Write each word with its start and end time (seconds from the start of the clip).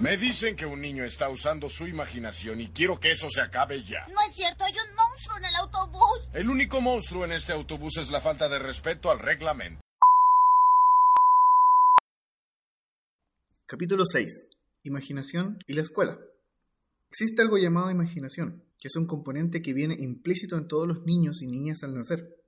Me 0.00 0.16
dicen 0.16 0.56
que 0.56 0.64
un 0.64 0.80
niño 0.80 1.04
está 1.04 1.28
usando 1.28 1.68
su 1.68 1.86
imaginación 1.86 2.58
y 2.62 2.70
quiero 2.70 2.98
que 2.98 3.10
eso 3.10 3.28
se 3.28 3.42
acabe 3.42 3.84
ya. 3.84 4.06
No 4.08 4.18
es 4.26 4.34
cierto, 4.34 4.64
hay 4.64 4.72
un 4.72 4.94
monstruo 4.94 5.36
en 5.36 5.44
el 5.44 5.54
autobús. 5.56 6.26
El 6.32 6.48
único 6.48 6.80
monstruo 6.80 7.26
en 7.26 7.32
este 7.32 7.52
autobús 7.52 7.98
es 7.98 8.10
la 8.10 8.22
falta 8.22 8.48
de 8.48 8.58
respeto 8.58 9.10
al 9.10 9.18
reglamento. 9.18 9.82
Capítulo 13.66 14.06
6. 14.06 14.48
Imaginación 14.84 15.58
y 15.66 15.74
la 15.74 15.82
escuela. 15.82 16.18
Existe 17.10 17.42
algo 17.42 17.58
llamado 17.58 17.90
imaginación, 17.90 18.64
que 18.78 18.88
es 18.88 18.96
un 18.96 19.06
componente 19.06 19.60
que 19.60 19.74
viene 19.74 19.96
implícito 19.98 20.56
en 20.56 20.66
todos 20.66 20.88
los 20.88 21.04
niños 21.04 21.42
y 21.42 21.46
niñas 21.46 21.82
al 21.82 21.94
nacer. 21.94 22.38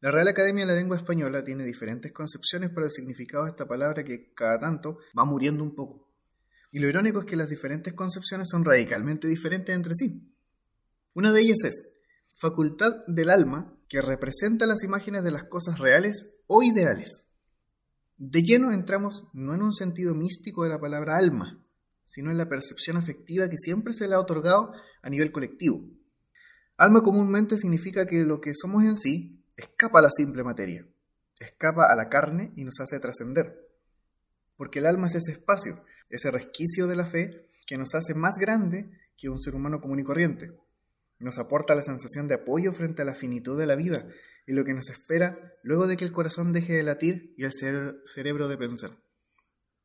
La 0.00 0.12
Real 0.12 0.28
Academia 0.28 0.64
de 0.64 0.72
la 0.72 0.78
Lengua 0.78 0.98
Española 0.98 1.42
tiene 1.42 1.64
diferentes 1.64 2.12
concepciones 2.12 2.70
para 2.70 2.86
el 2.86 2.92
significado 2.92 3.46
de 3.46 3.50
esta 3.50 3.66
palabra 3.66 4.04
que 4.04 4.32
cada 4.36 4.60
tanto 4.60 4.98
va 5.18 5.24
muriendo 5.24 5.64
un 5.64 5.74
poco. 5.74 6.11
Y 6.72 6.80
lo 6.80 6.88
irónico 6.88 7.20
es 7.20 7.26
que 7.26 7.36
las 7.36 7.50
diferentes 7.50 7.92
concepciones 7.92 8.48
son 8.50 8.64
radicalmente 8.64 9.28
diferentes 9.28 9.74
entre 9.74 9.94
sí. 9.94 10.34
Una 11.14 11.30
de 11.30 11.42
ellas 11.42 11.58
es 11.64 11.86
facultad 12.34 13.04
del 13.06 13.28
alma 13.28 13.78
que 13.88 14.00
representa 14.00 14.66
las 14.66 14.82
imágenes 14.82 15.22
de 15.22 15.30
las 15.30 15.44
cosas 15.44 15.78
reales 15.78 16.32
o 16.46 16.62
ideales. 16.62 17.26
De 18.16 18.42
lleno 18.42 18.72
entramos 18.72 19.24
no 19.34 19.54
en 19.54 19.62
un 19.62 19.74
sentido 19.74 20.14
místico 20.14 20.64
de 20.64 20.70
la 20.70 20.80
palabra 20.80 21.18
alma, 21.18 21.62
sino 22.06 22.30
en 22.30 22.38
la 22.38 22.48
percepción 22.48 22.96
afectiva 22.96 23.50
que 23.50 23.58
siempre 23.58 23.92
se 23.92 24.08
le 24.08 24.14
ha 24.14 24.20
otorgado 24.20 24.72
a 25.02 25.10
nivel 25.10 25.30
colectivo. 25.30 25.84
Alma 26.78 27.02
comúnmente 27.02 27.58
significa 27.58 28.06
que 28.06 28.24
lo 28.24 28.40
que 28.40 28.54
somos 28.54 28.84
en 28.84 28.96
sí 28.96 29.44
escapa 29.56 29.98
a 29.98 30.02
la 30.02 30.10
simple 30.10 30.42
materia, 30.42 30.86
escapa 31.38 31.92
a 31.92 31.96
la 31.96 32.08
carne 32.08 32.52
y 32.56 32.64
nos 32.64 32.80
hace 32.80 32.98
trascender. 32.98 33.68
Porque 34.56 34.78
el 34.78 34.86
alma 34.86 35.06
es 35.08 35.16
ese 35.16 35.32
espacio, 35.32 35.84
ese 36.12 36.30
resquicio 36.30 36.86
de 36.86 36.94
la 36.96 37.06
fe 37.06 37.48
que 37.66 37.76
nos 37.76 37.94
hace 37.94 38.14
más 38.14 38.36
grande 38.38 38.90
que 39.16 39.28
un 39.28 39.42
ser 39.42 39.54
humano 39.54 39.80
común 39.80 39.98
y 39.98 40.04
corriente. 40.04 40.52
Nos 41.18 41.38
aporta 41.38 41.74
la 41.74 41.82
sensación 41.82 42.28
de 42.28 42.34
apoyo 42.34 42.72
frente 42.72 43.02
a 43.02 43.04
la 43.04 43.14
finitud 43.14 43.58
de 43.58 43.66
la 43.66 43.76
vida 43.76 44.06
y 44.46 44.52
lo 44.52 44.64
que 44.64 44.74
nos 44.74 44.90
espera 44.90 45.38
luego 45.62 45.86
de 45.86 45.96
que 45.96 46.04
el 46.04 46.12
corazón 46.12 46.52
deje 46.52 46.74
de 46.74 46.82
latir 46.82 47.34
y 47.36 47.44
el 47.44 47.52
cerebro 48.04 48.48
de 48.48 48.58
pensar. 48.58 48.90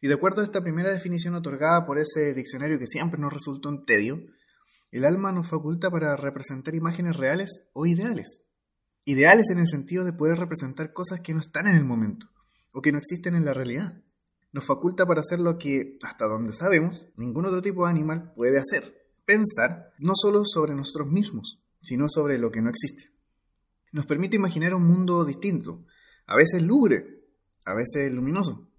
Y 0.01 0.07
de 0.07 0.15
acuerdo 0.15 0.41
a 0.41 0.43
esta 0.43 0.61
primera 0.61 0.91
definición 0.91 1.35
otorgada 1.35 1.85
por 1.85 1.97
ese 1.97 2.33
diccionario 2.33 2.77
que 2.77 2.87
siempre 2.87 3.19
nos 3.19 3.33
resultó 3.33 3.69
un 3.69 3.85
tedio, 3.85 4.19
el 4.91 5.05
alma 5.05 5.31
nos 5.31 5.49
faculta 5.49 5.89
para 5.89 6.15
representar 6.15 6.75
imágenes 6.75 7.15
reales 7.15 7.69
o 7.73 7.85
ideales. 7.85 8.41
Ideales 9.05 9.49
en 9.51 9.59
el 9.59 9.67
sentido 9.67 10.03
de 10.03 10.13
poder 10.13 10.37
representar 10.37 10.91
cosas 10.91 11.21
que 11.21 11.33
no 11.33 11.39
están 11.39 11.67
en 11.67 11.75
el 11.75 11.85
momento 11.85 12.27
o 12.73 12.81
que 12.81 12.91
no 12.91 12.97
existen 12.97 13.35
en 13.35 13.45
la 13.45 13.53
realidad. 13.53 14.01
Nos 14.51 14.65
faculta 14.65 15.05
para 15.05 15.21
hacer 15.21 15.39
lo 15.39 15.57
que, 15.57 15.97
hasta 16.03 16.25
donde 16.25 16.53
sabemos, 16.53 17.07
ningún 17.15 17.45
otro 17.45 17.61
tipo 17.61 17.85
de 17.85 17.91
animal 17.91 18.33
puede 18.35 18.59
hacer. 18.59 19.07
Pensar 19.25 19.91
no 19.99 20.13
solo 20.15 20.43
sobre 20.45 20.73
nosotros 20.73 21.11
mismos, 21.11 21.61
sino 21.81 22.07
sobre 22.07 22.37
lo 22.37 22.51
que 22.51 22.61
no 22.61 22.69
existe. 22.69 23.11
Nos 23.91 24.05
permite 24.05 24.35
imaginar 24.35 24.73
un 24.73 24.85
mundo 24.85 25.25
distinto, 25.25 25.85
a 26.25 26.35
veces 26.35 26.61
lúgubre, 26.61 27.25
a 27.65 27.73
veces 27.73 28.11
luminoso, 28.11 28.69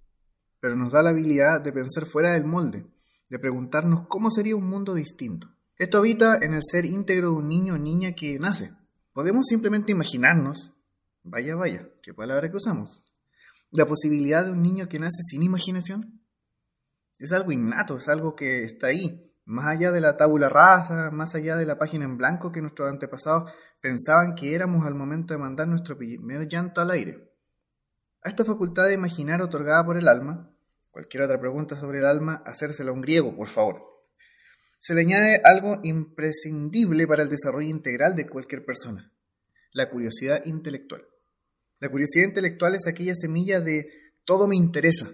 pero 0.60 0.76
nos 0.76 0.92
da 0.92 1.02
la 1.02 1.10
habilidad 1.10 1.60
de 1.60 1.72
pensar 1.72 2.06
fuera 2.06 2.32
del 2.32 2.44
molde, 2.44 2.86
de 3.28 3.38
preguntarnos 3.38 4.06
cómo 4.08 4.30
sería 4.30 4.56
un 4.56 4.68
mundo 4.68 4.94
distinto. 4.94 5.48
Esto 5.76 5.98
habita 5.98 6.38
en 6.40 6.54
el 6.54 6.62
ser 6.62 6.84
íntegro 6.84 7.30
de 7.30 7.36
un 7.36 7.48
niño 7.48 7.74
o 7.74 7.78
niña 7.78 8.12
que 8.12 8.38
nace, 8.38 8.72
Podemos 9.18 9.46
simplemente 9.46 9.90
imaginarnos, 9.90 10.72
vaya, 11.24 11.56
vaya, 11.56 11.88
qué 12.04 12.14
palabra 12.14 12.52
que 12.52 12.56
usamos, 12.56 13.02
la 13.70 13.86
posibilidad 13.86 14.44
de 14.44 14.52
un 14.52 14.62
niño 14.62 14.88
que 14.88 14.98
nace 14.98 15.22
sin 15.22 15.42
imaginación. 15.42 16.22
Es 17.18 17.32
algo 17.32 17.52
innato, 17.52 17.96
es 17.96 18.08
algo 18.08 18.34
que 18.36 18.64
está 18.64 18.88
ahí, 18.88 19.32
más 19.44 19.66
allá 19.66 19.90
de 19.90 20.00
la 20.00 20.16
tabula 20.16 20.48
rasa, 20.48 21.10
más 21.10 21.34
allá 21.34 21.56
de 21.56 21.66
la 21.66 21.78
página 21.78 22.04
en 22.04 22.16
blanco 22.16 22.52
que 22.52 22.60
nuestros 22.60 22.88
antepasados 22.88 23.50
pensaban 23.80 24.34
que 24.34 24.54
éramos 24.54 24.86
al 24.86 24.94
momento 24.94 25.34
de 25.34 25.38
mandar 25.38 25.68
nuestro 25.68 25.96
primer 25.96 26.46
llanto 26.46 26.80
al 26.80 26.90
aire. 26.90 27.32
A 28.22 28.28
esta 28.28 28.44
facultad 28.44 28.86
de 28.86 28.94
imaginar 28.94 29.42
otorgada 29.42 29.84
por 29.84 29.96
el 29.96 30.08
alma, 30.08 30.50
cualquier 30.90 31.24
otra 31.24 31.40
pregunta 31.40 31.76
sobre 31.76 31.98
el 31.98 32.06
alma, 32.06 32.42
hacérsela 32.46 32.90
a 32.90 32.94
un 32.94 33.00
griego, 33.00 33.36
por 33.36 33.48
favor 33.48 33.88
se 34.78 34.94
le 34.94 35.00
añade 35.02 35.40
algo 35.44 35.80
imprescindible 35.82 37.06
para 37.06 37.22
el 37.22 37.28
desarrollo 37.28 37.68
integral 37.68 38.14
de 38.14 38.28
cualquier 38.28 38.64
persona, 38.64 39.12
la 39.72 39.90
curiosidad 39.90 40.44
intelectual. 40.46 41.04
La 41.80 41.90
curiosidad 41.90 42.26
intelectual 42.26 42.74
es 42.74 42.86
aquella 42.88 43.14
semilla 43.14 43.60
de 43.60 43.88
todo 44.24 44.48
me 44.48 44.56
interesa, 44.56 45.10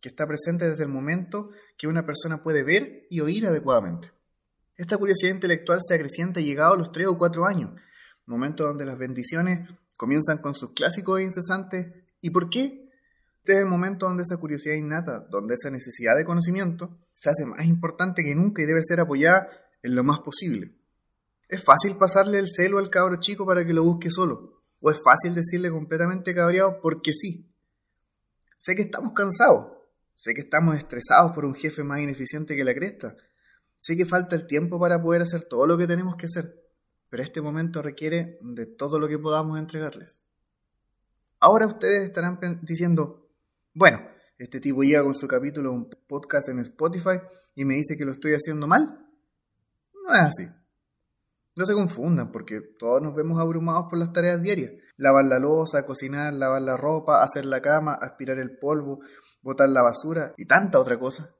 que 0.00 0.08
está 0.08 0.26
presente 0.26 0.68
desde 0.68 0.82
el 0.82 0.90
momento 0.90 1.50
que 1.78 1.86
una 1.86 2.04
persona 2.04 2.42
puede 2.42 2.62
ver 2.62 3.06
y 3.08 3.20
oír 3.20 3.46
adecuadamente. 3.46 4.12
Esta 4.76 4.98
curiosidad 4.98 5.32
intelectual 5.32 5.78
se 5.80 5.94
acrecienta 5.94 6.40
llegado 6.40 6.74
a 6.74 6.76
los 6.76 6.92
3 6.92 7.06
o 7.08 7.16
4 7.16 7.46
años, 7.46 7.80
momento 8.26 8.64
donde 8.64 8.84
las 8.84 8.98
bendiciones 8.98 9.68
comienzan 9.96 10.38
con 10.38 10.54
sus 10.54 10.72
clásicos 10.72 11.20
e 11.20 11.24
incesantes 11.24 11.86
¿y 12.20 12.30
por 12.30 12.50
qué? 12.50 12.90
Este 13.38 13.54
es 13.54 13.58
el 13.58 13.66
momento 13.66 14.06
donde 14.06 14.22
esa 14.22 14.36
curiosidad 14.36 14.76
innata, 14.76 15.26
donde 15.30 15.54
esa 15.54 15.70
necesidad 15.70 16.16
de 16.16 16.24
conocimiento 16.24 16.96
se 17.12 17.30
hace 17.30 17.44
más 17.46 17.64
importante 17.64 18.22
que 18.22 18.34
nunca 18.34 18.62
y 18.62 18.66
debe 18.66 18.84
ser 18.84 19.00
apoyada 19.00 19.48
en 19.82 19.94
lo 19.94 20.04
más 20.04 20.20
posible. 20.20 20.76
Es 21.48 21.64
fácil 21.64 21.96
pasarle 21.96 22.38
el 22.38 22.46
celo 22.48 22.78
al 22.78 22.90
cabro 22.90 23.18
chico 23.18 23.44
para 23.44 23.64
que 23.66 23.72
lo 23.72 23.82
busque 23.82 24.10
solo, 24.10 24.61
o 24.82 24.90
es 24.90 25.00
fácil 25.02 25.34
decirle 25.34 25.70
completamente 25.70 26.34
cabreado 26.34 26.78
porque 26.82 27.12
sí. 27.14 27.48
Sé 28.56 28.74
que 28.74 28.82
estamos 28.82 29.12
cansados, 29.14 29.72
sé 30.14 30.34
que 30.34 30.42
estamos 30.42 30.76
estresados 30.76 31.32
por 31.32 31.44
un 31.44 31.54
jefe 31.54 31.82
más 31.82 32.00
ineficiente 32.00 32.54
que 32.54 32.64
la 32.64 32.74
cresta, 32.74 33.16
sé 33.78 33.96
que 33.96 34.04
falta 34.04 34.36
el 34.36 34.46
tiempo 34.46 34.78
para 34.78 35.00
poder 35.00 35.22
hacer 35.22 35.44
todo 35.44 35.66
lo 35.66 35.78
que 35.78 35.86
tenemos 35.86 36.16
que 36.16 36.26
hacer, 36.26 36.62
pero 37.08 37.22
este 37.22 37.40
momento 37.40 37.80
requiere 37.80 38.38
de 38.42 38.66
todo 38.66 38.98
lo 38.98 39.08
que 39.08 39.18
podamos 39.18 39.58
entregarles. 39.58 40.22
Ahora 41.38 41.66
ustedes 41.66 42.02
estarán 42.02 42.38
diciendo, 42.62 43.28
bueno, 43.74 44.00
este 44.38 44.60
tipo 44.60 44.82
llega 44.82 45.02
con 45.02 45.14
su 45.14 45.26
capítulo 45.26 45.72
un 45.72 45.88
podcast 46.06 46.48
en 46.48 46.60
Spotify 46.60 47.20
y 47.54 47.64
me 47.64 47.74
dice 47.74 47.96
que 47.96 48.04
lo 48.04 48.12
estoy 48.12 48.32
haciendo 48.34 48.66
mal. 48.66 49.06
No 50.04 50.14
es 50.14 50.20
así. 50.20 50.61
No 51.56 51.66
se 51.66 51.74
confundan, 51.74 52.32
porque 52.32 52.60
todos 52.78 53.02
nos 53.02 53.14
vemos 53.14 53.38
abrumados 53.38 53.86
por 53.90 53.98
las 53.98 54.12
tareas 54.12 54.40
diarias. 54.40 54.72
Lavar 54.96 55.24
la 55.24 55.38
losa, 55.38 55.84
cocinar, 55.84 56.32
lavar 56.32 56.62
la 56.62 56.76
ropa, 56.76 57.22
hacer 57.22 57.44
la 57.44 57.60
cama, 57.60 57.94
aspirar 57.94 58.38
el 58.38 58.58
polvo, 58.58 59.00
botar 59.42 59.68
la 59.68 59.82
basura 59.82 60.32
y 60.36 60.46
tanta 60.46 60.80
otra 60.80 60.98
cosa. 60.98 61.34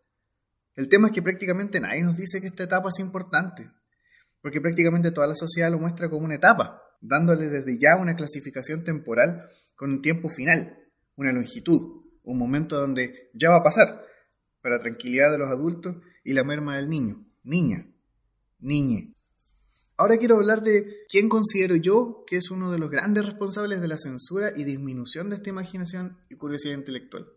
El 0.74 0.88
tema 0.88 1.08
es 1.08 1.14
que 1.14 1.22
prácticamente 1.22 1.80
nadie 1.80 2.02
nos 2.02 2.16
dice 2.16 2.40
que 2.40 2.48
esta 2.48 2.64
etapa 2.64 2.88
es 2.88 2.98
importante, 3.02 3.70
porque 4.40 4.60
prácticamente 4.60 5.12
toda 5.12 5.26
la 5.26 5.34
sociedad 5.34 5.70
lo 5.70 5.78
muestra 5.78 6.08
como 6.08 6.24
una 6.24 6.34
etapa, 6.34 6.82
dándole 7.00 7.48
desde 7.48 7.78
ya 7.78 7.96
una 7.96 8.16
clasificación 8.16 8.82
temporal 8.84 9.48
con 9.76 9.90
un 9.90 10.02
tiempo 10.02 10.28
final, 10.28 10.78
una 11.16 11.32
longitud, 11.32 12.02
un 12.22 12.38
momento 12.38 12.78
donde 12.78 13.30
ya 13.34 13.50
va 13.50 13.58
a 13.58 13.62
pasar, 13.62 14.02
para 14.62 14.78
tranquilidad 14.78 15.30
de 15.30 15.38
los 15.38 15.50
adultos 15.50 15.96
y 16.24 16.32
la 16.32 16.44
merma 16.44 16.76
del 16.76 16.88
niño, 16.88 17.24
niña, 17.42 17.86
niñe. 18.60 19.14
Ahora 20.02 20.18
quiero 20.18 20.34
hablar 20.34 20.62
de 20.62 21.04
quién 21.08 21.28
considero 21.28 21.76
yo 21.76 22.24
que 22.26 22.36
es 22.38 22.50
uno 22.50 22.72
de 22.72 22.78
los 22.80 22.90
grandes 22.90 23.24
responsables 23.24 23.80
de 23.80 23.86
la 23.86 23.96
censura 23.96 24.50
y 24.52 24.64
disminución 24.64 25.30
de 25.30 25.36
esta 25.36 25.50
imaginación 25.50 26.18
y 26.28 26.34
curiosidad 26.34 26.74
intelectual. 26.74 27.28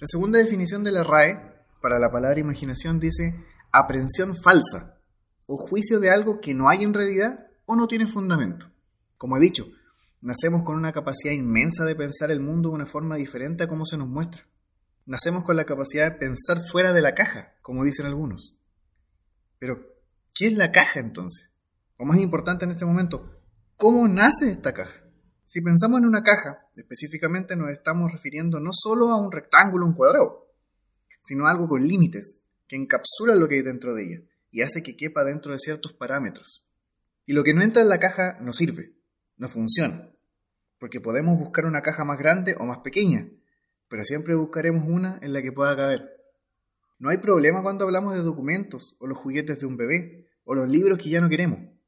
La 0.00 0.06
segunda 0.06 0.38
definición 0.38 0.82
de 0.82 0.92
la 0.92 1.04
RAE 1.04 1.38
para 1.82 1.98
la 1.98 2.10
palabra 2.10 2.40
imaginación 2.40 3.00
dice 3.00 3.44
aprensión 3.70 4.34
falsa 4.34 4.96
o 5.44 5.58
juicio 5.58 6.00
de 6.00 6.08
algo 6.08 6.40
que 6.40 6.54
no 6.54 6.70
hay 6.70 6.84
en 6.84 6.94
realidad 6.94 7.48
o 7.66 7.76
no 7.76 7.86
tiene 7.86 8.06
fundamento. 8.06 8.70
Como 9.18 9.36
he 9.36 9.40
dicho, 9.40 9.66
Nacemos 10.22 10.64
con 10.64 10.76
una 10.76 10.92
capacidad 10.92 11.32
inmensa 11.32 11.84
de 11.84 11.96
pensar 11.96 12.30
el 12.30 12.40
mundo 12.40 12.70
de 12.70 12.76
una 12.76 12.86
forma 12.86 13.16
diferente 13.16 13.64
a 13.64 13.66
como 13.66 13.84
se 13.84 13.98
nos 13.98 14.08
muestra. 14.08 14.46
Nacemos 15.04 15.44
con 15.44 15.56
la 15.56 15.64
capacidad 15.64 16.12
de 16.12 16.18
pensar 16.18 16.58
fuera 16.70 16.94
de 16.94 17.02
la 17.02 17.14
caja, 17.14 17.54
como 17.62 17.84
dicen 17.84 18.06
algunos. 18.06 18.58
Pero, 19.58 19.76
¿qué 20.34 20.46
es 20.46 20.52
la 20.56 20.72
caja 20.72 21.00
entonces? 21.00 21.49
O 22.02 22.06
más 22.06 22.18
importante 22.18 22.64
en 22.64 22.70
este 22.70 22.86
momento, 22.86 23.42
¿cómo 23.76 24.08
nace 24.08 24.50
esta 24.50 24.72
caja? 24.72 25.04
Si 25.44 25.60
pensamos 25.60 25.98
en 25.98 26.06
una 26.06 26.22
caja, 26.22 26.66
específicamente 26.74 27.56
nos 27.56 27.68
estamos 27.68 28.10
refiriendo 28.10 28.58
no 28.58 28.70
solo 28.72 29.10
a 29.10 29.22
un 29.22 29.30
rectángulo, 29.30 29.84
un 29.84 29.92
cuadrado, 29.92 30.48
sino 31.26 31.46
a 31.46 31.50
algo 31.50 31.68
con 31.68 31.86
límites, 31.86 32.40
que 32.66 32.76
encapsula 32.76 33.34
lo 33.34 33.46
que 33.48 33.56
hay 33.56 33.62
dentro 33.62 33.94
de 33.94 34.04
ella 34.04 34.20
y 34.50 34.62
hace 34.62 34.82
que 34.82 34.96
quepa 34.96 35.24
dentro 35.24 35.52
de 35.52 35.58
ciertos 35.58 35.92
parámetros. 35.92 36.66
Y 37.26 37.34
lo 37.34 37.44
que 37.44 37.52
no 37.52 37.60
entra 37.60 37.82
en 37.82 37.90
la 37.90 37.98
caja 37.98 38.38
no 38.40 38.54
sirve, 38.54 38.94
no 39.36 39.50
funciona, 39.50 40.08
porque 40.78 41.02
podemos 41.02 41.38
buscar 41.38 41.66
una 41.66 41.82
caja 41.82 42.06
más 42.06 42.16
grande 42.16 42.54
o 42.58 42.64
más 42.64 42.78
pequeña, 42.78 43.28
pero 43.90 44.04
siempre 44.04 44.34
buscaremos 44.36 44.88
una 44.88 45.18
en 45.20 45.34
la 45.34 45.42
que 45.42 45.52
pueda 45.52 45.76
caber. 45.76 46.16
No 46.98 47.10
hay 47.10 47.18
problema 47.18 47.60
cuando 47.62 47.84
hablamos 47.84 48.14
de 48.14 48.22
documentos 48.22 48.96
o 49.00 49.06
los 49.06 49.18
juguetes 49.18 49.60
de 49.60 49.66
un 49.66 49.76
bebé 49.76 50.30
o 50.44 50.54
los 50.54 50.66
libros 50.66 50.96
que 50.96 51.10
ya 51.10 51.20
no 51.20 51.28
queremos. 51.28 51.78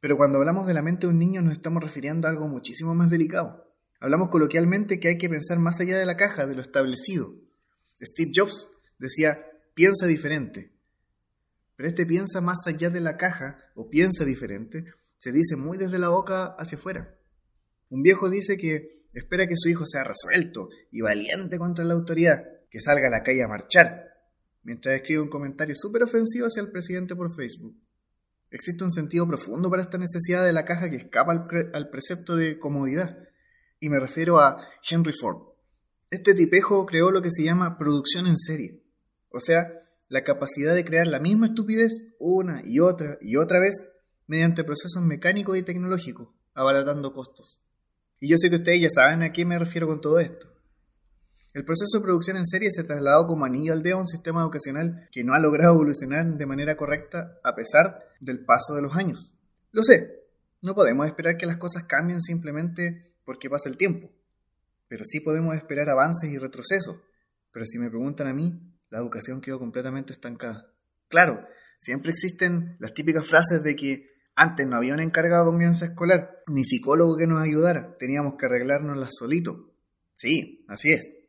Pero 0.00 0.16
cuando 0.16 0.38
hablamos 0.38 0.66
de 0.66 0.74
la 0.74 0.82
mente 0.82 1.06
de 1.06 1.12
un 1.12 1.18
niño 1.18 1.42
nos 1.42 1.52
estamos 1.52 1.82
refiriendo 1.82 2.26
a 2.26 2.30
algo 2.30 2.48
muchísimo 2.48 2.94
más 2.94 3.10
delicado. 3.10 3.70
Hablamos 4.00 4.30
coloquialmente 4.30 4.98
que 4.98 5.08
hay 5.08 5.18
que 5.18 5.28
pensar 5.28 5.58
más 5.58 5.78
allá 5.78 5.98
de 5.98 6.06
la 6.06 6.16
caja, 6.16 6.46
de 6.46 6.54
lo 6.54 6.62
establecido. 6.62 7.34
Steve 8.02 8.32
Jobs 8.34 8.68
decía, 8.98 9.46
piensa 9.74 10.06
diferente, 10.06 10.72
Pero 11.76 11.88
este 11.88 12.06
piensa 12.06 12.40
más 12.40 12.66
allá 12.66 12.88
de 12.88 13.00
la 13.00 13.18
caja 13.18 13.58
o 13.74 13.90
piensa 13.90 14.24
diferente, 14.24 14.86
se 15.18 15.32
dice 15.32 15.56
muy 15.56 15.76
desde 15.76 15.98
la 15.98 16.08
boca 16.08 16.54
hacia 16.58 16.78
afuera. 16.78 17.14
Un 17.90 18.02
viejo 18.02 18.30
dice 18.30 18.56
que 18.56 19.04
espera 19.12 19.46
que 19.46 19.56
su 19.56 19.68
hijo 19.68 19.84
sea 19.84 20.04
resuelto 20.04 20.70
y 20.90 21.02
valiente 21.02 21.58
contra 21.58 21.84
la 21.84 21.94
autoridad, 21.94 22.42
que 22.70 22.80
salga 22.80 23.08
a 23.08 23.10
la 23.10 23.22
calle 23.22 23.42
a 23.42 23.48
marchar, 23.48 24.14
mientras 24.62 24.94
escribe 24.94 25.22
un 25.22 25.28
comentario 25.28 25.74
súper 25.74 26.04
ofensivo 26.04 26.46
hacia 26.46 26.62
el 26.62 26.70
presidente 26.70 27.14
por 27.14 27.34
Facebook. 27.34 27.76
Existe 28.50 28.82
un 28.82 28.90
sentido 28.90 29.26
profundo 29.28 29.70
para 29.70 29.82
esta 29.82 29.98
necesidad 29.98 30.44
de 30.44 30.52
la 30.52 30.64
caja 30.64 30.90
que 30.90 30.96
escapa 30.96 31.46
al, 31.72 31.88
precepto 31.88 32.34
de 32.36 32.58
comodidad, 32.58 33.16
y 33.78 33.88
me 33.88 34.00
refiero 34.00 34.40
a 34.40 34.56
Henry 34.88 35.12
Ford. 35.12 35.54
Este 36.10 36.34
tipejo 36.34 36.84
creó 36.84 37.12
lo 37.12 37.22
que 37.22 37.30
se 37.30 37.44
llama 37.44 37.78
producción 37.78 38.26
en 38.26 38.36
serie, 38.36 38.82
o 39.30 39.38
sea, 39.38 39.68
la 40.08 40.24
capacidad 40.24 40.74
de 40.74 40.84
crear 40.84 41.06
la 41.06 41.20
misma 41.20 41.46
estupidez 41.46 41.92
una 42.18 42.62
y 42.64 42.80
otra 42.80 43.16
y 43.20 43.36
otra 43.36 43.60
vez 43.60 43.88
mediante 44.26 44.64
procesos 44.64 45.02
mecánicos 45.02 45.56
y 45.56 45.62
tecnológicos, 45.62 46.28
abaratando 46.52 47.12
costos. 47.12 47.60
Y 48.18 48.28
yo 48.28 48.36
sé 48.36 48.50
que 48.50 48.56
ustedes 48.56 48.80
ya 48.80 48.88
saben 48.92 49.22
a 49.22 49.32
qué 49.32 49.44
me 49.44 49.58
refiero 49.58 49.86
con 49.86 50.00
todo 50.00 50.18
esto. 50.18 50.48
El 51.52 51.64
proceso 51.64 51.98
de 51.98 52.04
producción 52.04 52.36
en 52.36 52.46
serie 52.46 52.70
se 52.70 52.84
trasladó 52.84 53.26
como 53.26 53.44
anillo 53.44 53.72
al 53.72 53.82
dedo 53.82 53.96
a 53.96 54.00
un 54.02 54.06
sistema 54.06 54.42
educacional 54.42 55.08
que 55.10 55.24
no 55.24 55.34
ha 55.34 55.40
logrado 55.40 55.74
evolucionar 55.74 56.24
de 56.26 56.46
manera 56.46 56.76
correcta 56.76 57.40
a 57.42 57.56
pesar 57.56 58.04
del 58.20 58.44
paso 58.44 58.74
de 58.74 58.82
los 58.82 58.96
años. 58.96 59.32
Lo 59.72 59.82
sé, 59.82 60.20
no 60.62 60.74
podemos 60.74 61.06
esperar 61.06 61.36
que 61.36 61.46
las 61.46 61.56
cosas 61.56 61.84
cambien 61.84 62.20
simplemente 62.20 63.14
porque 63.24 63.50
pasa 63.50 63.68
el 63.68 63.76
tiempo, 63.76 64.10
pero 64.86 65.04
sí 65.04 65.20
podemos 65.20 65.56
esperar 65.56 65.88
avances 65.88 66.30
y 66.30 66.38
retrocesos. 66.38 66.98
Pero 67.52 67.64
si 67.64 67.78
me 67.78 67.90
preguntan 67.90 68.28
a 68.28 68.32
mí, 68.32 68.60
la 68.90 68.98
educación 68.98 69.40
quedó 69.40 69.58
completamente 69.58 70.12
estancada. 70.12 70.72
Claro, 71.08 71.46
siempre 71.78 72.10
existen 72.10 72.76
las 72.78 72.94
típicas 72.94 73.26
frases 73.26 73.62
de 73.64 73.74
que 73.74 74.10
antes 74.36 74.66
no 74.66 74.76
había 74.76 74.94
un 74.94 75.00
encargado 75.00 75.44
de 75.44 75.50
convivencia 75.50 75.88
escolar, 75.88 76.42
ni 76.46 76.64
psicólogo 76.64 77.16
que 77.16 77.26
nos 77.26 77.42
ayudara, 77.42 77.96
teníamos 77.98 78.34
que 78.38 78.46
arreglárnoslas 78.46 79.10
solito. 79.18 79.74
Sí, 80.14 80.64
así 80.68 80.92
es. 80.92 81.19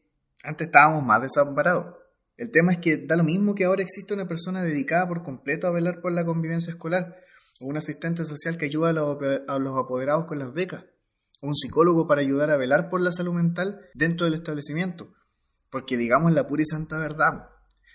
Antes 0.44 0.68
estábamos 0.68 1.04
más 1.06 1.22
desamparados. 1.22 1.96
El 2.38 2.50
tema 2.50 2.72
es 2.72 2.80
que 2.80 2.98
da 3.06 3.16
lo 3.16 3.24
mismo 3.24 3.54
que 3.54 3.66
ahora 3.66 3.84
existe 3.84 4.14
una 4.14 4.28
persona 4.28 4.64
dedicada 4.64 5.08
por 5.08 5.22
completo 5.22 5.68
a 5.68 5.72
velar 5.72 6.02
por 6.02 6.12
la 6.12 6.26
convivencia 6.26 6.72
escolar, 6.72 7.16
o 7.60 7.68
un 7.68 7.78
asistente 7.78 8.26
social 8.26 8.58
que 8.58 8.66
ayuda 8.66 8.90
a 8.90 9.60
los 9.60 9.80
apoderados 9.80 10.26
con 10.26 10.40
las 10.40 10.52
becas, 10.52 10.84
o 11.42 11.48
un 11.48 11.56
psicólogo 11.56 12.08
para 12.08 12.22
ayudar 12.22 12.50
a 12.50 12.58
velar 12.58 12.90
por 12.90 13.02
la 13.02 13.12
salud 13.12 13.34
mental 13.34 13.82
dentro 13.94 14.26
del 14.26 14.34
establecimiento, 14.34 15.14
porque 15.70 15.98
digamos 15.98 16.34
la 16.34 16.48
pura 16.48 16.64
y 16.64 16.66
santa 16.66 16.98
verdad, 16.98 17.50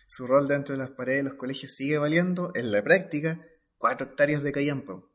su 0.06 0.28
rol 0.28 0.46
dentro 0.46 0.76
de 0.76 0.82
las 0.82 0.92
paredes 0.92 1.24
de 1.24 1.30
los 1.30 1.38
colegios 1.38 1.74
sigue 1.74 1.98
valiendo, 1.98 2.52
en 2.54 2.70
la 2.70 2.82
práctica, 2.82 3.40
cuatro 3.78 4.06
hectáreas 4.06 4.44
de 4.44 4.52
callampo. 4.52 5.10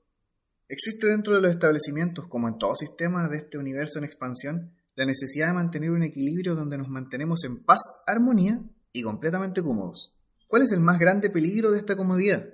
Existe 0.68 1.08
dentro 1.08 1.36
de 1.36 1.42
los 1.42 1.52
establecimientos, 1.52 2.28
como 2.28 2.50
en 2.50 2.58
todo 2.58 2.76
sistema 2.76 3.30
de 3.30 3.38
este 3.38 3.58
universo 3.58 4.00
en 4.00 4.06
expansión, 4.06 4.76
la 4.96 5.06
necesidad 5.06 5.48
de 5.48 5.54
mantener 5.54 5.92
un 5.92 6.04
equilibrio 6.04 6.56
donde 6.56 6.78
nos 6.78 6.90
mantenemos 6.90 7.44
en 7.44 7.64
paz, 7.64 7.80
armonía 8.06 8.62
y 8.92 9.04
completamente 9.04 9.62
cómodos. 9.62 10.18
¿Cuál 10.48 10.64
es 10.64 10.72
el 10.72 10.82
más 10.82 11.00
grande 11.00 11.30
peligro 11.30 11.72
de 11.72 11.80
esta 11.80 11.96
comodidad? 11.96 12.46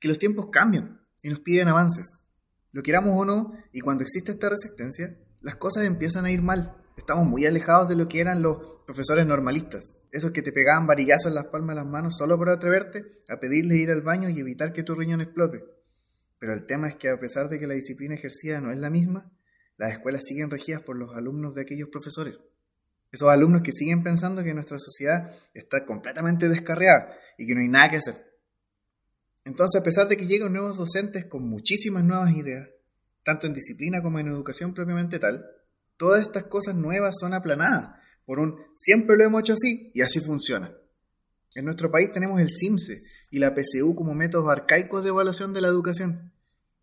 Que 0.00 0.08
los 0.08 0.18
tiempos 0.18 0.48
cambian 0.52 1.00
y 1.22 1.28
nos 1.28 1.40
piden 1.40 1.68
avances. 1.68 2.18
Lo 2.72 2.82
queramos 2.82 3.12
o 3.14 3.24
no, 3.24 3.52
y 3.72 3.80
cuando 3.80 4.02
existe 4.02 4.32
esta 4.32 4.50
resistencia, 4.50 5.16
las 5.40 5.56
cosas 5.56 5.84
empiezan 5.84 6.26
a 6.26 6.30
ir 6.30 6.42
mal. 6.42 6.76
Estamos 6.96 7.26
muy 7.26 7.46
alejados 7.46 7.88
de 7.88 7.96
lo 7.96 8.08
que 8.08 8.20
eran 8.20 8.42
los 8.42 8.74
profesores 8.86 9.26
normalistas, 9.26 9.96
esos 10.12 10.32
que 10.32 10.42
te 10.42 10.52
pegaban 10.52 10.86
varillazos 10.86 11.28
en 11.28 11.34
las 11.34 11.46
palmas 11.46 11.76
de 11.76 11.82
las 11.82 11.90
manos 11.90 12.16
solo 12.16 12.36
por 12.36 12.50
atreverte 12.50 13.02
a 13.30 13.40
pedirles 13.40 13.78
ir 13.78 13.90
al 13.90 14.02
baño 14.02 14.28
y 14.28 14.38
evitar 14.38 14.72
que 14.72 14.82
tu 14.82 14.94
riñón 14.94 15.20
explote. 15.20 15.64
Pero 16.38 16.52
el 16.52 16.66
tema 16.66 16.88
es 16.88 16.96
que 16.96 17.08
a 17.08 17.18
pesar 17.18 17.48
de 17.48 17.58
que 17.58 17.66
la 17.66 17.74
disciplina 17.74 18.14
ejercida 18.14 18.60
no 18.60 18.70
es 18.70 18.78
la 18.78 18.90
misma, 18.90 19.32
las 19.76 19.92
escuelas 19.92 20.24
siguen 20.24 20.50
regidas 20.50 20.82
por 20.82 20.96
los 20.96 21.14
alumnos 21.14 21.54
de 21.54 21.62
aquellos 21.62 21.88
profesores. 21.90 22.36
Esos 23.10 23.28
alumnos 23.28 23.62
que 23.62 23.72
siguen 23.72 24.02
pensando 24.02 24.42
que 24.42 24.54
nuestra 24.54 24.78
sociedad 24.78 25.30
está 25.52 25.84
completamente 25.84 26.48
descarriada 26.48 27.16
y 27.38 27.46
que 27.46 27.54
no 27.54 27.60
hay 27.60 27.68
nada 27.68 27.90
que 27.90 27.96
hacer. 27.96 28.24
Entonces, 29.44 29.80
a 29.80 29.84
pesar 29.84 30.08
de 30.08 30.16
que 30.16 30.26
llegan 30.26 30.52
nuevos 30.52 30.76
docentes 30.76 31.26
con 31.26 31.48
muchísimas 31.48 32.02
nuevas 32.02 32.32
ideas, 32.32 32.68
tanto 33.22 33.46
en 33.46 33.54
disciplina 33.54 34.02
como 34.02 34.18
en 34.18 34.28
educación 34.28 34.74
propiamente 34.74 35.18
tal, 35.18 35.44
todas 35.96 36.22
estas 36.22 36.44
cosas 36.44 36.74
nuevas 36.74 37.14
son 37.20 37.34
aplanadas 37.34 38.00
por 38.24 38.38
un 38.38 38.56
siempre 38.74 39.16
lo 39.16 39.24
hemos 39.24 39.40
hecho 39.40 39.52
así 39.54 39.90
y 39.94 40.00
así 40.00 40.20
funciona. 40.20 40.74
En 41.54 41.64
nuestro 41.64 41.90
país 41.90 42.10
tenemos 42.12 42.40
el 42.40 42.48
CIMSE 42.48 43.02
y 43.30 43.38
la 43.38 43.54
PCU 43.54 43.94
como 43.94 44.14
métodos 44.14 44.50
arcaicos 44.50 45.04
de 45.04 45.10
evaluación 45.10 45.52
de 45.52 45.60
la 45.60 45.68
educación, 45.68 46.32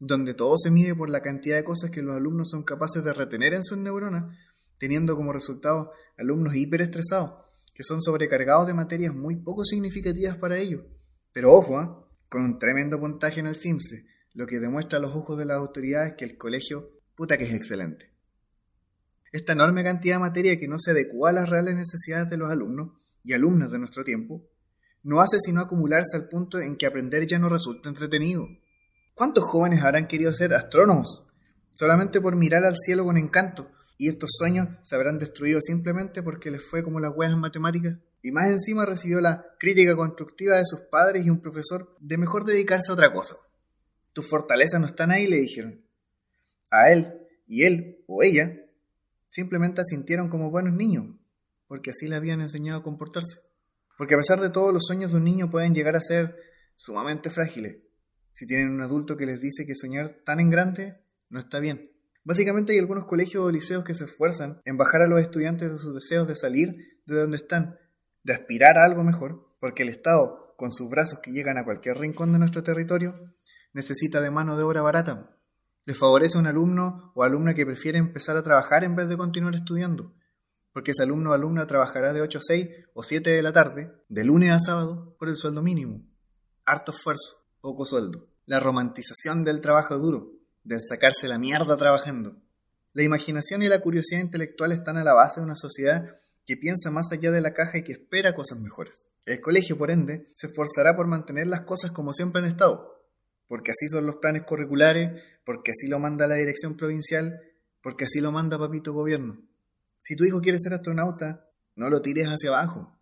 donde 0.01 0.33
todo 0.33 0.57
se 0.57 0.71
mide 0.71 0.95
por 0.95 1.09
la 1.09 1.21
cantidad 1.21 1.55
de 1.55 1.63
cosas 1.63 1.91
que 1.91 2.01
los 2.01 2.15
alumnos 2.15 2.49
son 2.49 2.63
capaces 2.63 3.03
de 3.03 3.13
retener 3.13 3.53
en 3.53 3.63
sus 3.63 3.77
neuronas, 3.77 4.35
teniendo 4.79 5.15
como 5.15 5.31
resultado 5.31 5.91
alumnos 6.17 6.55
hiperestresados, 6.55 7.33
que 7.75 7.83
son 7.83 8.01
sobrecargados 8.01 8.65
de 8.65 8.73
materias 8.73 9.13
muy 9.13 9.35
poco 9.35 9.63
significativas 9.63 10.37
para 10.37 10.57
ellos. 10.57 10.81
Pero 11.31 11.53
ojo, 11.53 11.77
¿ah? 11.77 12.03
con 12.29 12.43
un 12.43 12.57
tremendo 12.57 12.99
puntaje 12.99 13.41
en 13.41 13.47
el 13.47 13.55
CIMSE, 13.55 14.05
lo 14.33 14.47
que 14.47 14.59
demuestra 14.59 14.97
a 14.97 15.01
los 15.01 15.15
ojos 15.15 15.37
de 15.37 15.45
las 15.45 15.57
autoridades 15.57 16.15
que 16.17 16.25
el 16.25 16.37
colegio, 16.37 16.89
puta 17.15 17.37
que 17.37 17.43
es 17.43 17.53
excelente. 17.53 18.09
Esta 19.31 19.53
enorme 19.53 19.83
cantidad 19.83 20.15
de 20.15 20.21
materia 20.21 20.59
que 20.59 20.67
no 20.67 20.77
se 20.79 20.91
adecua 20.91 21.29
a 21.29 21.33
las 21.33 21.49
reales 21.49 21.75
necesidades 21.75 22.29
de 22.29 22.37
los 22.37 22.49
alumnos 22.49 22.91
y 23.23 23.33
alumnas 23.33 23.71
de 23.71 23.77
nuestro 23.77 24.03
tiempo, 24.03 24.41
no 25.03 25.21
hace 25.21 25.37
sino 25.39 25.61
acumularse 25.61 26.17
al 26.17 26.27
punto 26.27 26.59
en 26.59 26.75
que 26.75 26.87
aprender 26.87 27.27
ya 27.27 27.37
no 27.37 27.49
resulta 27.49 27.89
entretenido. 27.89 28.47
¿Cuántos 29.13 29.43
jóvenes 29.43 29.83
habrán 29.83 30.07
querido 30.07 30.33
ser 30.33 30.53
astrónomos 30.53 31.23
solamente 31.71 32.19
por 32.21 32.35
mirar 32.35 32.63
al 32.63 32.75
cielo 32.77 33.03
con 33.03 33.17
encanto 33.17 33.71
y 33.97 34.09
estos 34.09 34.31
sueños 34.33 34.67
se 34.83 34.95
habrán 34.95 35.19
destruido 35.19 35.59
simplemente 35.61 36.23
porque 36.23 36.51
les 36.51 36.63
fue 36.63 36.83
como 36.83 36.99
las 36.99 37.11
huevas 37.15 37.33
en 37.33 37.41
matemáticas? 37.41 37.97
Y 38.23 38.31
más 38.31 38.47
encima 38.47 38.85
recibió 38.85 39.19
la 39.19 39.45
crítica 39.59 39.95
constructiva 39.95 40.57
de 40.57 40.65
sus 40.65 40.81
padres 40.91 41.25
y 41.25 41.29
un 41.29 41.41
profesor 41.41 41.95
de 41.99 42.17
mejor 42.17 42.45
dedicarse 42.45 42.91
a 42.91 42.93
otra 42.93 43.11
cosa. 43.11 43.35
Tus 44.13 44.27
fortalezas 44.27 44.79
no 44.79 44.87
están 44.87 45.11
ahí, 45.11 45.27
le 45.27 45.37
dijeron. 45.37 45.81
A 46.69 46.91
él 46.91 47.13
y 47.47 47.63
él 47.63 48.03
o 48.07 48.23
ella 48.23 48.61
simplemente 49.27 49.81
asintieron 49.81 50.29
como 50.29 50.51
buenos 50.51 50.73
niños, 50.73 51.15
porque 51.67 51.91
así 51.91 52.07
le 52.07 52.15
habían 52.15 52.41
enseñado 52.41 52.79
a 52.79 52.83
comportarse. 52.83 53.39
Porque 53.97 54.15
a 54.15 54.17
pesar 54.17 54.39
de 54.39 54.49
todo, 54.49 54.71
los 54.71 54.83
sueños 54.85 55.11
de 55.11 55.17
un 55.17 55.23
niño 55.23 55.49
pueden 55.49 55.73
llegar 55.73 55.95
a 55.95 56.01
ser 56.01 56.35
sumamente 56.75 57.29
frágiles, 57.29 57.77
si 58.33 58.47
tienen 58.47 58.69
un 58.69 58.81
adulto 58.81 59.17
que 59.17 59.25
les 59.25 59.39
dice 59.39 59.65
que 59.65 59.75
soñar 59.75 60.17
tan 60.25 60.39
en 60.39 60.49
grande 60.49 60.97
no 61.29 61.39
está 61.39 61.59
bien. 61.59 61.91
Básicamente 62.23 62.73
hay 62.73 62.79
algunos 62.79 63.05
colegios 63.05 63.43
o 63.43 63.51
liceos 63.51 63.83
que 63.83 63.93
se 63.93 64.05
esfuerzan 64.05 64.61
en 64.65 64.77
bajar 64.77 65.01
a 65.01 65.07
los 65.07 65.21
estudiantes 65.21 65.71
de 65.71 65.77
sus 65.79 65.93
deseos 65.93 66.27
de 66.27 66.35
salir 66.35 66.75
de 67.05 67.19
donde 67.19 67.37
están, 67.37 67.79
de 68.23 68.33
aspirar 68.33 68.77
a 68.77 68.85
algo 68.85 69.03
mejor, 69.03 69.55
porque 69.59 69.83
el 69.83 69.89
Estado, 69.89 70.53
con 70.57 70.71
sus 70.71 70.87
brazos 70.89 71.19
que 71.23 71.31
llegan 71.31 71.57
a 71.57 71.65
cualquier 71.65 71.97
rincón 71.97 72.31
de 72.31 72.39
nuestro 72.39 72.61
territorio, 72.61 73.15
necesita 73.73 74.21
de 74.21 74.29
mano 74.29 74.55
de 74.55 74.63
obra 74.63 74.81
barata, 74.81 75.35
le 75.85 75.95
favorece 75.95 76.37
a 76.37 76.41
un 76.41 76.47
alumno 76.47 77.11
o 77.15 77.23
alumna 77.23 77.55
que 77.55 77.65
prefiere 77.65 77.97
empezar 77.97 78.37
a 78.37 78.43
trabajar 78.43 78.83
en 78.83 78.95
vez 78.95 79.09
de 79.09 79.17
continuar 79.17 79.55
estudiando, 79.55 80.13
porque 80.73 80.91
ese 80.91 81.03
alumno 81.03 81.31
o 81.31 81.33
alumna 81.33 81.65
trabajará 81.65 82.13
de 82.13 82.21
8 82.21 82.37
a 82.37 82.41
6 82.41 82.69
o 82.93 83.03
7 83.03 83.31
de 83.31 83.41
la 83.41 83.51
tarde, 83.51 83.91
de 84.07 84.23
lunes 84.23 84.51
a 84.51 84.59
sábado, 84.59 85.15
por 85.17 85.27
el 85.27 85.35
sueldo 85.35 85.63
mínimo. 85.63 86.05
Harto 86.65 86.91
esfuerzo, 86.91 87.40
poco 87.61 87.85
sueldo. 87.85 88.27
La 88.47 88.59
romantización 88.59 89.43
del 89.43 89.61
trabajo 89.61 89.97
duro, 89.97 90.31
del 90.63 90.81
sacarse 90.81 91.27
la 91.27 91.37
mierda 91.37 91.77
trabajando. 91.77 92.35
La 92.93 93.03
imaginación 93.03 93.61
y 93.61 93.69
la 93.69 93.79
curiosidad 93.79 94.19
intelectual 94.19 94.71
están 94.71 94.97
a 94.97 95.03
la 95.03 95.13
base 95.13 95.39
de 95.39 95.45
una 95.45 95.55
sociedad 95.55 96.17
que 96.45 96.57
piensa 96.57 96.89
más 96.89 97.11
allá 97.11 97.31
de 97.31 97.39
la 97.39 97.53
caja 97.53 97.77
y 97.77 97.83
que 97.83 97.93
espera 97.93 98.35
cosas 98.35 98.59
mejores. 98.59 99.05
El 99.25 99.39
colegio, 99.39 99.77
por 99.77 99.91
ende, 99.91 100.31
se 100.33 100.47
esforzará 100.47 100.95
por 100.95 101.07
mantener 101.07 101.47
las 101.47 101.61
cosas 101.61 101.91
como 101.91 102.11
siempre 102.11 102.41
han 102.41 102.47
estado, 102.47 103.05
porque 103.47 103.71
así 103.71 103.87
son 103.87 104.07
los 104.07 104.15
planes 104.15 104.43
curriculares, 104.45 105.21
porque 105.45 105.71
así 105.71 105.87
lo 105.87 105.99
manda 105.99 106.27
la 106.27 106.35
dirección 106.35 106.75
provincial, 106.75 107.39
porque 107.83 108.05
así 108.05 108.19
lo 108.19 108.31
manda 108.31 108.57
papito 108.57 108.91
gobierno. 108.91 109.37
Si 109.99 110.15
tu 110.15 110.25
hijo 110.25 110.41
quiere 110.41 110.57
ser 110.59 110.73
astronauta, 110.73 111.45
no 111.75 111.89
lo 111.89 112.01
tires 112.01 112.27
hacia 112.27 112.49
abajo. 112.49 112.97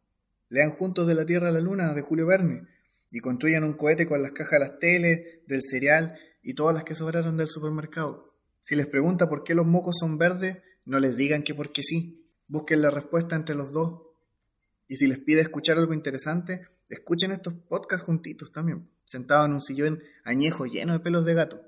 Lean 0.49 0.71
juntos 0.71 1.07
de 1.07 1.15
la 1.15 1.25
Tierra 1.25 1.47
a 1.47 1.51
la 1.51 1.61
Luna 1.61 1.93
de 1.93 2.01
Julio 2.01 2.27
Verne 2.27 2.67
y 3.11 3.19
construyan 3.19 3.63
un 3.63 3.73
cohete 3.73 4.07
con 4.07 4.21
las 4.21 4.31
cajas 4.31 4.59
de 4.59 4.59
las 4.59 4.79
teles, 4.79 5.47
del 5.47 5.61
cereal 5.63 6.17
y 6.41 6.53
todas 6.53 6.75
las 6.75 6.83
que 6.83 6.95
sobraron 6.95 7.37
del 7.37 7.47
supermercado. 7.47 8.33
Si 8.61 8.75
les 8.75 8.87
pregunta 8.87 9.29
por 9.29 9.43
qué 9.43 9.55
los 9.55 9.65
mocos 9.65 9.97
son 9.99 10.17
verdes, 10.17 10.57
no 10.85 10.99
les 10.99 11.15
digan 11.15 11.43
que 11.43 11.55
porque 11.55 11.83
sí. 11.83 12.25
Busquen 12.47 12.81
la 12.81 12.89
respuesta 12.89 13.35
entre 13.35 13.55
los 13.55 13.71
dos. 13.71 14.01
Y 14.87 14.95
si 14.95 15.07
les 15.07 15.19
pide 15.19 15.41
escuchar 15.41 15.77
algo 15.77 15.93
interesante, 15.93 16.67
escuchen 16.89 17.31
estos 17.31 17.53
podcasts 17.53 18.05
juntitos 18.05 18.51
también 18.51 18.89
sentado 19.09 19.45
en 19.45 19.53
un 19.53 19.61
sillón 19.61 20.03
añejo 20.23 20.67
lleno 20.67 20.93
de 20.93 20.99
pelos 20.99 21.25
de 21.25 21.33
gato. 21.33 21.61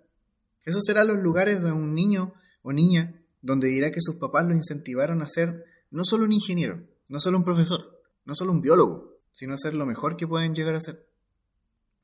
Esos 0.64 0.86
serán 0.86 1.08
los 1.08 1.18
lugares 1.24 1.64
de 1.64 1.72
un 1.72 1.96
niño 1.96 2.36
o 2.62 2.72
niña 2.72 3.20
donde 3.42 3.68
dirá 3.68 3.92
que 3.92 4.00
sus 4.00 4.18
papás 4.18 4.46
lo 4.46 4.54
incentivaron 4.54 5.24
a 5.24 5.28
ser 5.28 5.66
no 5.90 6.04
solo 6.06 6.26
un 6.26 6.34
ingeniero, 6.34 6.84
no 7.08 7.20
solo 7.20 7.40
un 7.40 7.44
profesor, 7.44 8.00
no 8.26 8.36
solo 8.36 8.52
un 8.52 8.62
biólogo, 8.62 9.18
sino 9.32 9.56
a 9.56 9.58
ser 9.58 9.74
lo 9.74 9.88
mejor 9.88 10.18
que 10.18 10.28
pueden 10.28 10.54
llegar 10.54 10.76
a 10.76 10.80
ser. 10.80 11.08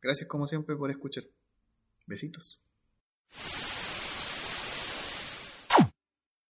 Gracias 0.02 0.28
como 0.28 0.48
siempre 0.48 0.76
por 0.76 0.90
escuchar. 0.92 1.24
Besitos. 2.06 2.60